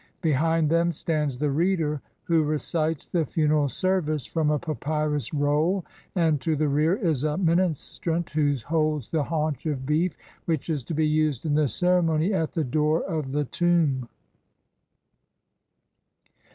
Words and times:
Behind 0.23 0.67
them 0.67 0.91
stands 0.91 1.37
the 1.37 1.51
"Reader" 1.51 2.01
who 2.23 2.41
recites 2.41 3.05
the 3.05 3.23
fune 3.23 3.51
ral 3.51 3.67
service 3.67 4.25
from 4.25 4.49
a 4.49 4.57
papyrus 4.57 5.31
roll, 5.31 5.85
and 6.15 6.41
to 6.41 6.55
the 6.55 6.67
rear 6.67 6.95
is 6.95 7.23
a 7.23 7.37
ministrant 7.37 8.27
who 8.31 8.51
holds 8.65 9.11
the 9.11 9.21
haunch 9.21 9.67
of 9.67 9.85
beef 9.85 10.17
which 10.45 10.71
is 10.71 10.83
to 10.85 10.95
be 10.95 11.05
used 11.07 11.45
in 11.45 11.53
the 11.53 11.67
ceremony 11.67 12.33
at 12.33 12.53
the 12.53 12.63
door 12.63 13.03
of 13.03 13.31
the 13.31 13.45
tomb. 13.45 14.09